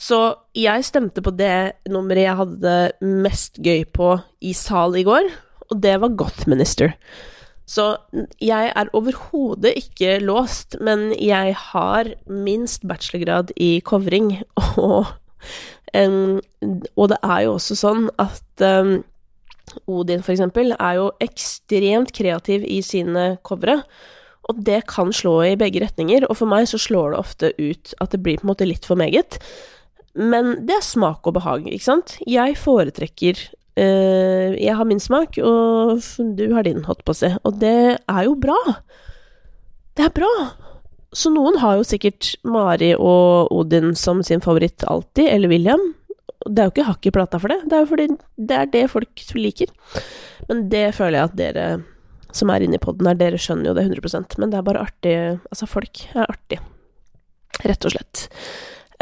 [0.00, 0.20] Så
[0.58, 5.28] jeg stemte på det nummeret jeg hadde mest gøy på i sal i går,
[5.70, 6.96] og det var Goth Minister.
[7.68, 7.94] Så
[8.42, 14.42] jeg er overhodet ikke låst, men jeg har minst bachelorgrad i covring,
[14.76, 15.12] og,
[15.94, 16.40] en,
[16.96, 18.98] og det er jo også sånn at um,
[19.86, 23.78] Odin, for eksempel, er jo ekstremt kreativ i sine covere.
[24.50, 27.94] Og det kan slå i begge retninger, og for meg så slår det ofte ut
[28.02, 29.38] at det blir på en måte litt for meget.
[30.18, 32.16] Men det er smak og behag, ikke sant?
[32.28, 33.38] Jeg foretrekker
[33.80, 36.02] uh, Jeg har min smak, og
[36.36, 37.32] du har din, holdt på å si.
[37.48, 38.58] Og det er jo bra.
[39.96, 40.32] Det er bra.
[41.12, 45.82] Så noen har jo sikkert Mari og Odin som sin favoritt alltid, eller William.
[46.48, 48.06] Det er jo ikke hakk i plata for det, det er jo fordi
[48.50, 49.70] det er det folk liker.
[50.48, 51.66] Men det føler jeg at dere
[52.32, 54.86] som er inne i poden her, dere skjønner jo det 100% Men det er bare
[54.86, 55.16] artig
[55.50, 56.58] Altså, folk er artig.
[57.62, 58.24] Rett og slett.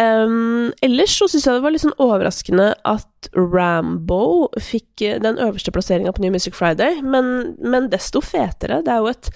[0.00, 5.36] Um, ellers så syns jeg det var litt sånn overraskende at Rambo fikk eh, den
[5.42, 8.80] øverste plasseringa på New Music Friday, men, men, desto fetere.
[8.86, 9.28] Det er jo et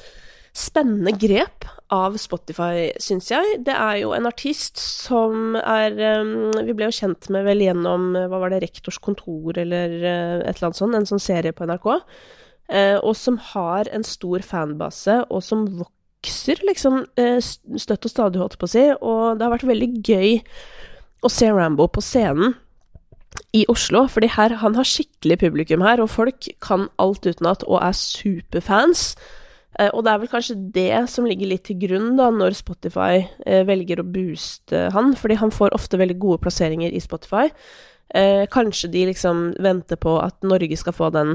[0.57, 3.59] spennende grep av Spotify, syns jeg.
[3.67, 8.15] Det er jo en artist som er um, Vi ble jo kjent med vel gjennom
[8.15, 11.67] hva var det, Rektors kontor eller uh, et eller annet sånt, en sånn serie på
[11.69, 11.91] NRK.
[12.73, 15.93] Uh, og som har en stor fanbase, og som vokser
[16.25, 19.91] vokser liksom eh, støtt og stadig, holdt på å si, og det har vært veldig
[20.05, 20.41] gøy
[21.25, 22.55] å se Rambo på scenen.
[23.53, 27.81] i Oslo, fordi her, han har skikkelig publikum her, og folk kan alt utenat og
[27.83, 29.17] er superfans.
[29.79, 33.25] Eh, og det er vel kanskje det som ligger litt til grunn da, når Spotify
[33.47, 37.51] eh, velger å booste han, fordi han får ofte veldig gode plasseringer i Spotify.
[38.55, 41.33] Kanskje de liksom venter på at Norge skal få den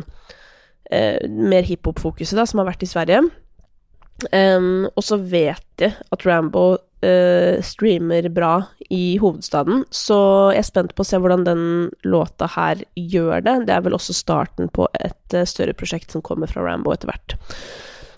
[0.87, 3.25] mer hiphop-fokuset som har vært i Sverige.
[4.33, 8.53] Um, og så vet jeg at Rambo uh, streamer bra
[8.89, 10.19] i hovedstaden, så
[10.53, 11.63] jeg er spent på å se hvordan den
[12.07, 13.55] låta her gjør det.
[13.69, 17.11] Det er vel også starten på et uh, større prosjekt som kommer fra Rambo etter
[17.11, 17.37] hvert.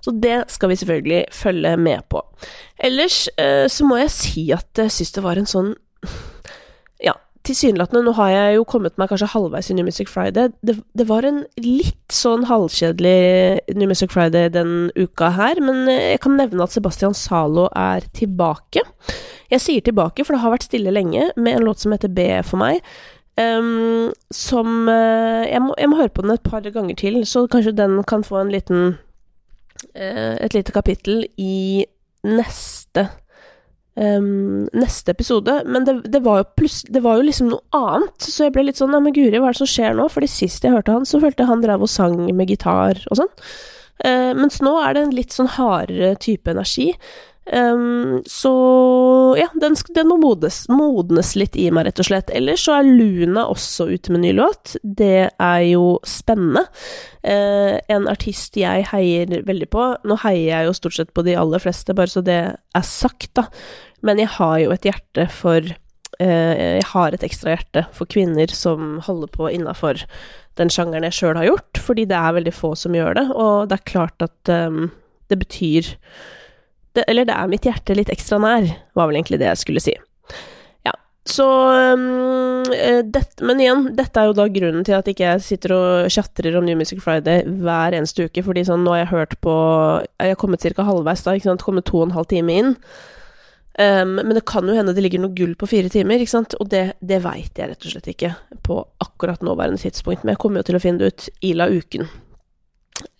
[0.02, 2.24] Så det skal vi selvfølgelig følge med på.
[2.82, 5.76] Ellers uh, så må jeg si at jeg syns det var en sånn
[7.48, 11.06] tilsynelatende, nå har jeg jo kommet meg kanskje halvveis i New Music Friday, det, det,
[11.10, 16.68] var en litt sånn halvkjedelig New Music Friday den uka her, men jeg kan nevne
[16.68, 18.84] at Sebastian Zalo er tilbake.
[19.52, 22.28] Jeg sier tilbake, for det har vært stille lenge, med en låt som heter B
[22.48, 22.86] for meg.
[23.40, 27.46] Um, som uh, jeg, må, jeg, må, høre på den et par ganger til, så
[27.50, 28.98] kanskje den kan få en liten
[29.96, 31.86] uh, Et lite kapittel i
[32.28, 33.08] neste
[33.96, 35.62] um, neste episode.
[35.66, 38.94] Men det, det, var det, var jo liksom noe annet, så jeg ble litt sånn
[38.94, 40.08] Nei, men guri, hva er det som skjer nå?
[40.12, 43.22] Fordi sist jeg hørte han, så følte jeg han drev og sang med gitar og
[43.22, 43.32] sånn.
[44.02, 46.92] Uh, mens nå er det en litt sånn hardere type energi.
[47.46, 48.52] Um, så
[49.40, 52.32] ja, den, den må modnes, modnes, litt i meg, rett og slett.
[52.38, 54.76] Ellers så er Luna også ute med ny låt.
[54.84, 56.68] Det er jo spennende.
[57.26, 59.88] Uh, en artist jeg heier veldig på.
[60.06, 63.32] Nå heier jeg jo stort sett på de aller fleste, bare så det er sagt,
[63.38, 63.48] da.
[64.06, 68.54] Men jeg har jo et hjerte for uh, Jeg har et ekstra hjerte for kvinner
[68.54, 70.06] som holder på innafor
[70.60, 73.70] den sjangeren jeg sjøl har gjort, fordi det er veldig få som gjør det, og
[73.72, 74.90] det er klart at um,
[75.32, 75.94] det betyr
[76.98, 79.84] det, Eller det er mitt hjerte litt ekstra nær, var vel egentlig det jeg skulle
[79.84, 79.94] si.
[80.88, 80.94] Ja,
[81.30, 81.48] så
[81.96, 82.66] um,
[83.14, 86.58] det, Men igjen, dette er jo da grunnen til at ikke jeg sitter og tjatrer
[86.60, 89.56] om New Music Friday hver eneste uke, fordi sånn, nå har jeg hørt på
[90.20, 90.88] Jeg har kommet ca.
[90.88, 92.78] halvveis, da, ikke sant, kommet to og en halv time inn.
[93.80, 96.58] Um, men det kan jo hende det ligger noe gull på fire timer, ikke sant,
[96.60, 98.34] og det, det veit jeg rett og slett ikke
[98.68, 101.70] på akkurat nåværende tidspunkt, men jeg kommer jo til å finne det ut i la
[101.72, 102.10] uken.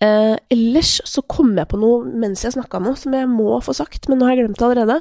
[0.02, 3.74] Eh, ellers så kom jeg på noe mens jeg snakka nå, som jeg må få
[3.76, 4.98] sagt, men nå har jeg glemt det allerede.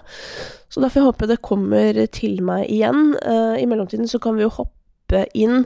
[0.72, 3.16] Så derfor håper jeg det kommer til meg igjen.
[3.22, 5.66] Eh, I mellomtiden så kan vi jo hoppe inn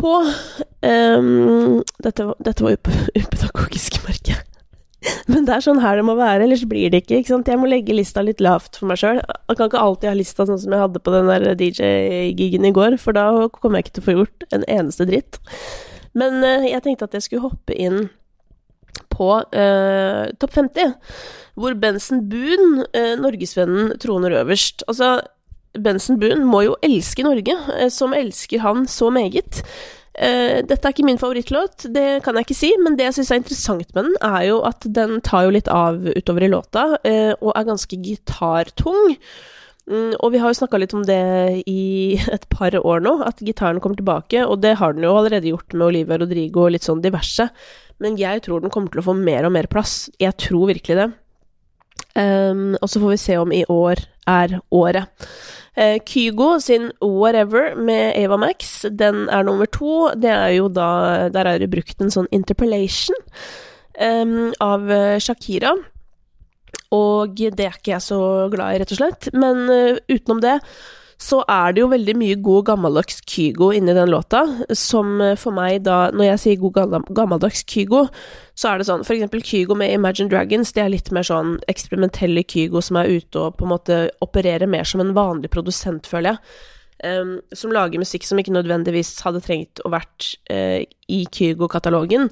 [0.00, 4.40] på um, Dette, dette var upedagogisk, merker.
[5.30, 7.20] Men det er sånn her det må være, ellers blir det ikke.
[7.20, 7.48] ikke sant?
[7.48, 9.20] Jeg må legge lista litt lavt for meg sjøl.
[9.20, 12.74] Jeg kan ikke alltid ha lista sånn som jeg hadde på den der DJ-gigen i
[12.76, 15.40] går, for da kommer jeg ikke til å få gjort en eneste dritt.
[16.18, 18.08] Men uh, jeg tenkte at jeg skulle hoppe inn
[19.10, 20.96] på uh, topp 50,
[21.60, 24.84] hvor Benson Boone, uh, norgesvennen, troner øverst.
[24.90, 25.18] Altså,
[25.78, 27.54] Benson Boone må jo elske Norge,
[27.94, 29.62] som elsker han så meget.
[30.10, 33.30] Uh, dette er ikke min favorittlåt, det kan jeg ikke si, men det jeg syns
[33.30, 36.82] er interessant med den, er jo at den tar jo litt av utover i låta,
[36.98, 39.14] uh, og er ganske gitartung.
[39.90, 41.20] Mm, og vi har jo snakka litt om det
[41.66, 45.50] i et par år nå, at gitaren kommer tilbake, og det har den jo allerede
[45.50, 47.48] gjort med Olivia Rodrigo og litt sånn diverse,
[48.00, 50.06] men jeg tror den kommer til å få mer og mer plass.
[50.22, 51.10] Jeg tror virkelig det.
[52.14, 54.00] Um, og så får vi se om i år
[54.30, 55.26] er året.
[55.76, 60.08] Uh, Kygo sin Whatever med Ava Max, den er nummer to.
[60.16, 63.20] Det er jo da Der er det brukt en sånn interpellation
[64.00, 64.88] um, av
[65.20, 65.76] Shakira.
[66.94, 69.30] Og det er ikke jeg så glad i, rett og slett.
[69.36, 70.58] Men uh, utenom det
[71.20, 74.40] så er det jo veldig mye god gammeldags Kygo inni den låta,
[74.72, 78.06] som uh, for meg da Når jeg sier god gammeldags Kygo,
[78.56, 81.58] så er det sånn For eksempel Kygo med Imagine Dragons, det er litt mer sånn
[81.70, 86.08] eksperimentelle Kygo som er ute og på en måte opererer mer som en vanlig produsent,
[86.08, 86.56] føler jeg.
[87.00, 92.28] Um, som lager musikk som ikke nødvendigvis hadde trengt å vært uh, i Kygo-katalogen.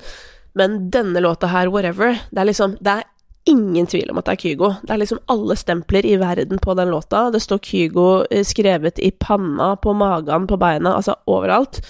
[0.58, 3.06] Men denne låta her, Whatever, det er liksom Det er
[3.48, 4.70] ingen tvil om at det er Kygo.
[4.82, 7.28] Det er liksom alle stempler i verden på den låta.
[7.34, 11.80] Det står Kygo eh, skrevet i panna, på magen, på beina, altså overalt.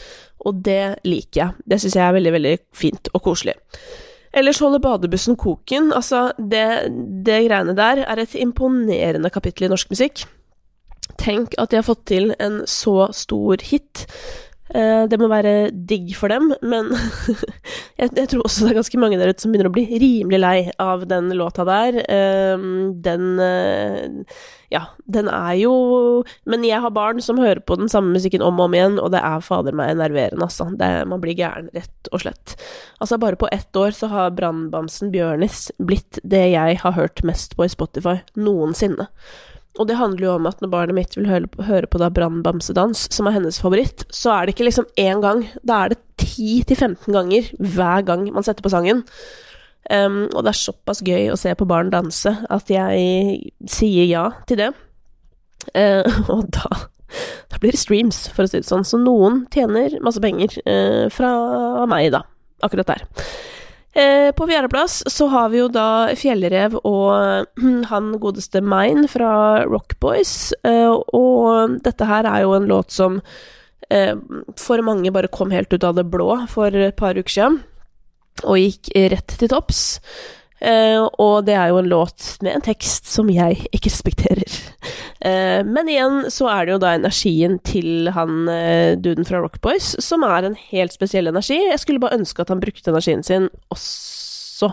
[0.46, 1.66] Og det liker jeg.
[1.66, 3.56] Det syns jeg er veldig, veldig fint og koselig.
[4.38, 5.92] Ellers holder badebussen koken.
[5.96, 6.66] Altså, det,
[7.26, 10.26] det greiene der er et imponerende kapittel i norsk musikk.
[11.18, 14.04] Tenk at de har fått til en så stor hit.
[14.74, 16.90] Eh, det må være digg for dem, men
[18.00, 20.58] jeg, tror også det er ganske mange der ute som begynner å bli rimelig lei
[20.82, 22.02] av den låta der.
[22.12, 25.72] Ehm, den eh, Ja, den er jo
[26.44, 29.14] Men jeg har barn som hører på den samme musikken om og om igjen, og
[29.14, 30.68] det er fader meg enerverende, altså.
[30.76, 32.58] Det, man blir gæren, rett og slett.
[33.00, 37.56] Altså, bare på ett år så har brannbamsen Bjørnis blitt det jeg har hørt mest
[37.56, 39.08] på i Spotify noensinne.
[39.78, 43.06] Og det handler jo om at når barnet mitt vil høre, høre på da Brannbamsedans,
[43.14, 45.44] som er hennes favoritt, så er det ikke liksom én gang.
[45.62, 49.04] Da er det 10-15 ganger hver gang man setter på sangen.
[49.88, 54.26] Um, og det er såpass gøy å se på barn danse at jeg sier ja
[54.50, 54.72] til det.
[55.72, 56.82] Uh, og da,
[57.48, 58.86] da, blir det streams, for å si det sånn.
[58.88, 61.30] Så noen tjener masse penger uh, fra
[61.88, 62.24] meg, da.
[62.66, 63.06] Akkurat der.
[63.92, 67.48] Eh, på fjerdeplass så har vi jo da Fjellrev og
[67.92, 70.52] han godeste Mine fra Rockboys.
[70.62, 73.20] Eh, og dette her er jo en låt som
[73.90, 74.14] eh,
[74.60, 77.62] for mange bare kom helt ut av det blå for et par uker siden,
[78.44, 79.86] og gikk rett til topps.
[80.58, 84.56] Uh, og det er jo en låt med en tekst som jeg ikke respekterer.
[85.22, 89.94] Uh, men igjen så er det jo da energien til han uh, duden fra Rockboys
[90.02, 91.60] som er en helt spesiell energi.
[91.68, 94.72] Jeg skulle bare ønske at han brukte energien sin også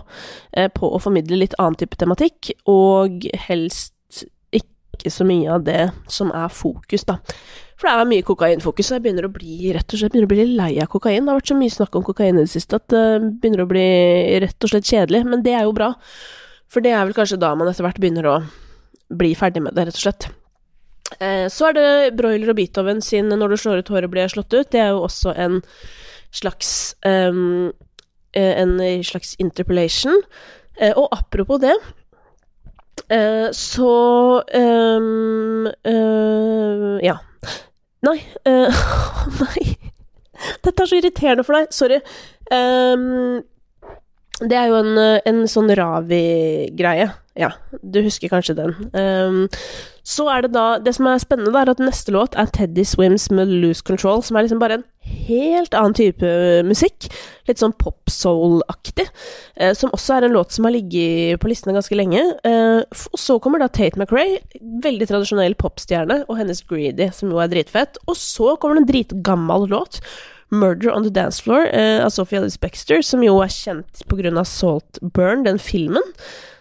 [0.73, 6.31] på å formidle litt annen type tematikk, og helst ikke så mye av det som
[6.33, 7.19] er fokus, da.
[7.75, 10.31] For det er mye kokainfokus, og jeg begynner å bli rett og slett begynner å
[10.31, 11.25] bli lei av kokain.
[11.25, 13.03] Det har vært så mye snakk om kokain i det siste at det
[13.41, 13.89] begynner å bli
[14.45, 15.25] rett og slett kjedelig.
[15.27, 15.91] Men det er jo bra,
[16.71, 18.37] for det er vel kanskje da man etter hvert begynner å
[19.11, 20.29] bli ferdig med det, rett og slett.
[21.19, 24.35] Eh, så er det Broiler og Beethoven sin 'Når du slår ut håret blir jeg
[24.35, 24.71] slått ut'.
[24.71, 25.61] Det er jo også en
[26.31, 27.71] slags um,
[28.35, 30.21] En slags interpellation.
[30.77, 31.75] Eh, og apropos det
[33.53, 37.15] så um, uh, Ja.
[38.05, 38.19] Nei.
[38.47, 38.85] Uh,
[39.41, 39.75] nei.
[40.65, 41.73] Dette er så irriterende for deg.
[41.75, 41.99] Sorry.
[42.51, 43.43] Um,
[44.43, 47.07] det er jo en, en sånn Ravi-greie.
[47.39, 47.51] Ja,
[47.83, 48.73] du husker kanskje den.
[48.95, 49.45] Um,
[50.07, 52.85] så er det da Det som er spennende, da, er at neste låt er Teddy
[52.87, 56.29] Swims med Loose Control, som er liksom bare en helt annen type
[56.67, 57.07] musikk.
[57.49, 59.07] Litt sånn pop soul-aktig.
[59.55, 62.21] Eh, som også er en låt som har ligget på listene ganske lenge.
[62.45, 64.39] Eh, og så kommer da Tate McRae,
[64.85, 67.99] veldig tradisjonell popstjerne, og hennes Greedy, som jo er dritfett.
[68.09, 70.01] Og så kommer det en dritgammal låt
[70.51, 74.45] 'Murder on the Dance Floor' eh, av Sophie Alice Baxter, som jo er kjent pga.
[74.45, 76.03] Salt Burn, den filmen.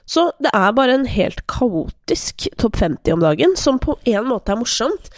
[0.07, 4.52] Så det er bare en helt kaotisk topp 50 om dagen, som på en måte
[4.52, 5.09] er morsomt,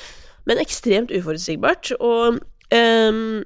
[0.47, 1.93] men ekstremt uforutsigbart.
[1.99, 2.39] Og
[2.75, 3.45] um,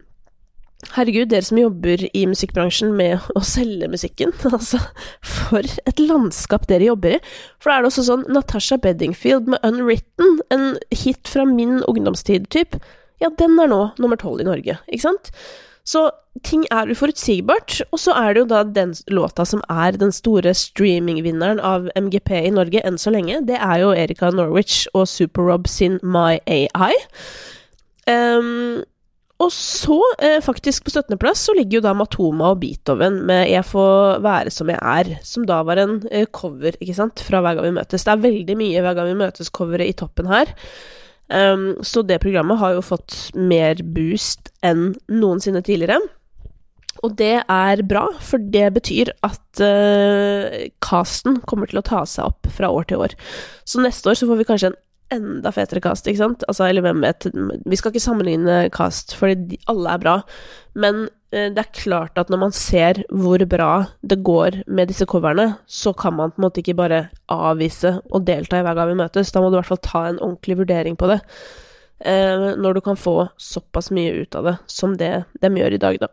[0.94, 4.32] Herregud, dere som jobber i musikkbransjen med å selge musikken.
[4.50, 4.80] Altså,
[5.22, 7.22] for et landskap dere jobber i.
[7.60, 12.48] For da er det også sånn Natasha Beddingfield med 'Unwritten', en hit fra min ungdomstid,
[12.50, 12.80] type,
[13.20, 15.30] ja, den er nå nummer tolv i Norge, ikke sant?
[15.84, 16.08] Så
[16.46, 20.52] ting er uforutsigbart, og så er det jo da den låta som er den store
[20.56, 25.68] streamingvinneren av MGP i Norge enn så lenge, det er jo Erika Norwich og Super-Rob
[25.68, 26.94] sin My AI.
[28.08, 28.80] Um,
[29.40, 33.64] og så, eh, faktisk på 17.-plass, så ligger jo da Matoma og Beethoven med 'Jeg
[33.64, 37.56] får være som jeg er', som da var en eh, cover, ikke sant, fra Hver
[37.56, 38.04] gang vi møtes.
[38.04, 40.46] Det er veldig mye Hver gang vi møtes-coveret i toppen her.
[41.30, 46.00] Um, så det programmet har jo fått mer boost enn noensinne tidligere.
[47.02, 52.26] Og det er bra, for det betyr at uh, casten kommer til å ta seg
[52.26, 53.14] opp fra år til år.
[53.64, 54.80] Så neste år så får vi kanskje en
[55.14, 56.44] enda fetere cast, ikke sant?
[56.48, 60.16] Altså, eller hvem vet Vi skal ikke sammenligne cast, fordi alle er bra.
[60.78, 65.08] Men eh, det er klart at når man ser hvor bra det går med disse
[65.10, 68.92] coverne, så kan man på en måte ikke bare avvise å delta i hver gang
[68.92, 69.32] vi møtes.
[69.34, 71.20] Da må du i hvert fall ta en ordentlig vurdering på det.
[72.00, 75.82] Eh, når du kan få såpass mye ut av det som det de gjør i
[75.82, 76.08] dag, da.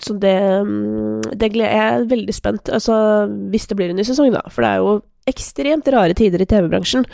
[0.00, 2.94] Så det, mm, det gleder jeg er veldig spent, altså
[3.52, 4.42] hvis det blir en ny sesong, da.
[4.48, 4.94] For det er jo
[5.28, 7.04] ekstremt rare tider i TV-bransjen.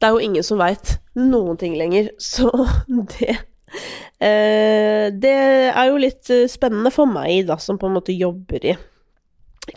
[0.00, 2.50] Det er jo ingen som veit noen ting lenger, så
[2.88, 5.34] det eh, Det
[5.70, 8.78] er jo litt eh, spennende for meg, da, som på en måte jobber i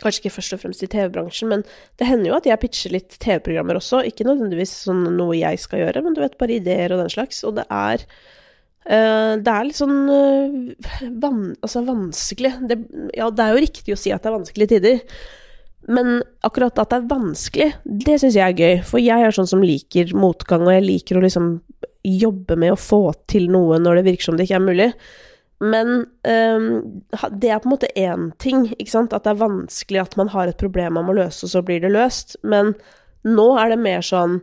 [0.00, 1.60] Kanskje ikke først og fremst i TV-bransjen, men
[2.00, 4.00] det hender jo at jeg pitcher litt TV-programmer også.
[4.08, 7.42] Ikke nødvendigvis sånn noe jeg skal gjøre, men du vet, bare ideer og den slags.
[7.46, 8.02] Og det er
[8.88, 10.90] uh, Det er litt sånn uh,
[11.22, 12.80] van, altså vanskelig det,
[13.14, 14.98] Ja, det er jo riktig å si at det er vanskelige tider.
[15.88, 18.80] Men akkurat at det er vanskelig, det syns jeg er gøy.
[18.88, 21.58] For jeg er sånn som liker motgang, og jeg liker å liksom
[22.04, 24.88] jobbe med å få til noe når det virker som det ikke er mulig.
[25.64, 25.92] Men
[26.26, 26.66] um,
[27.40, 29.14] det er på en måte én ting, ikke sant.
[29.16, 31.84] At det er vanskelig at man har et problem man må løse, og så blir
[31.84, 32.36] det løst.
[32.42, 32.74] Men
[33.24, 34.42] nå er det mer sånn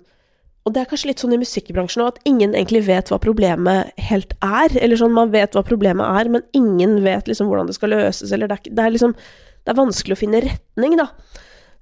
[0.62, 3.96] og det er kanskje litt sånn i musikkbransjen òg, at ingen egentlig vet hva problemet
[4.10, 4.76] helt er.
[4.78, 8.30] Eller sånn, man vet hva problemet er, men ingen vet liksom hvordan det skal løses,
[8.30, 9.16] eller det er, det er liksom
[9.62, 11.12] det er vanskelig å finne retning, da.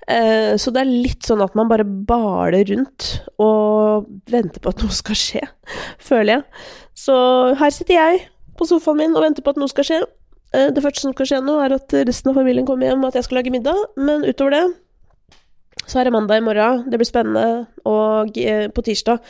[0.10, 4.82] Eh, så det er litt sånn at man bare baler rundt og venter på at
[4.82, 5.44] noe skal skje,
[6.10, 6.68] føler jeg.
[6.98, 7.16] Så
[7.60, 8.24] her sitter jeg
[8.60, 10.02] på sofaen min og venter på at noe skal skje.
[10.56, 13.12] Eh, det første som skal skje nå, er at resten av familien kommer hjem, og
[13.12, 14.68] at jeg skal lage middag, men utover det
[15.90, 17.66] Så er det mandag i morgen, det blir spennende.
[17.88, 19.22] Og eh, på tirsdag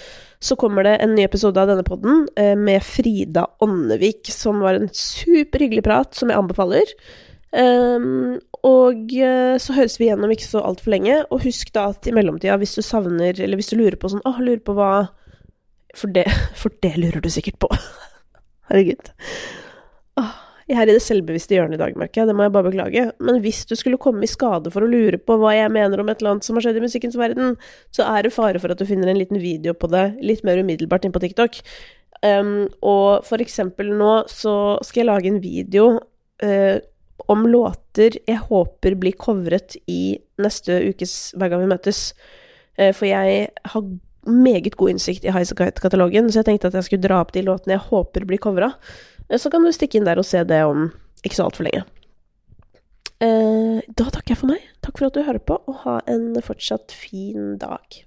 [0.43, 2.26] så kommer det en ny episode av denne podden
[2.60, 6.91] med Frida Åndevik, som var en superhyggelig prat, som jeg anbefaler.
[7.50, 8.38] Um,
[8.68, 11.22] og eh, så høres vi igjennom ikke så altfor lenge.
[11.30, 14.26] Og husk da at i mellomtida, hvis du savner, eller hvis du lurer på sånn
[14.28, 14.91] Å, lurer på hva
[15.97, 16.28] For det,
[16.62, 17.72] for det lurer du sikkert på.
[18.70, 19.12] Herregud.
[20.20, 20.36] Åh,
[20.70, 22.30] jeg er i det selvbevisste hjørnet i dag, merker jeg.
[22.30, 23.06] Det må jeg bare beklage.
[23.26, 26.12] Men hvis du skulle komme i skade for å lure på hva jeg mener om
[26.12, 27.56] et eller annet som har skjedd i musikkens verden,
[27.95, 30.62] så er det fare for at du finner en liten video på det litt mer
[30.62, 31.58] umiddelbart inn på TikTok.
[32.20, 35.86] Um, og for eksempel nå så skal jeg lage en video
[36.43, 36.78] uh,
[37.28, 42.14] om låter jeg håper blir covret i neste ukes Hver gang vi møtes.
[42.80, 43.92] Uh, for jeg har
[44.30, 47.78] meget god innsikt i Highasakite-katalogen, så jeg tenkte at jeg skulle dra opp de låtene
[47.78, 48.74] jeg håper blir covra.
[49.38, 50.90] Så kan du stikke inn der og se det om
[51.24, 51.86] ikke så altfor lenge.
[53.20, 54.64] Eh, da takker jeg for meg.
[54.86, 58.06] Takk for at du hører på, og ha en fortsatt fin dag.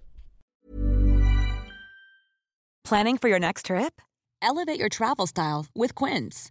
[2.85, 4.01] Planning for your next trip?
[4.43, 6.51] Elevate your travel style with Quince.